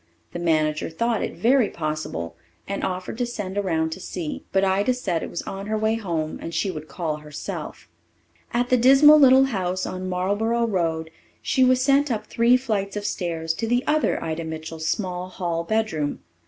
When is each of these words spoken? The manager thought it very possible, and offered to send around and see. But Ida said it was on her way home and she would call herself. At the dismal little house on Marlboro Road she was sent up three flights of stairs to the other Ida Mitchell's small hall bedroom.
The 0.31 0.39
manager 0.39 0.89
thought 0.89 1.21
it 1.21 1.35
very 1.37 1.69
possible, 1.69 2.35
and 2.67 2.83
offered 2.83 3.19
to 3.19 3.25
send 3.27 3.55
around 3.55 3.93
and 3.93 4.01
see. 4.01 4.43
But 4.51 4.63
Ida 4.65 4.95
said 4.95 5.21
it 5.21 5.29
was 5.29 5.43
on 5.43 5.67
her 5.67 5.77
way 5.77 5.93
home 5.93 6.39
and 6.41 6.55
she 6.55 6.71
would 6.71 6.87
call 6.87 7.17
herself. 7.17 7.87
At 8.51 8.69
the 8.71 8.77
dismal 8.77 9.19
little 9.19 9.43
house 9.53 9.85
on 9.85 10.09
Marlboro 10.09 10.65
Road 10.65 11.11
she 11.43 11.63
was 11.63 11.83
sent 11.83 12.09
up 12.09 12.25
three 12.25 12.57
flights 12.57 12.97
of 12.97 13.05
stairs 13.05 13.53
to 13.53 13.67
the 13.67 13.83
other 13.85 14.17
Ida 14.23 14.43
Mitchell's 14.43 14.87
small 14.87 15.29
hall 15.29 15.63
bedroom. 15.63 16.21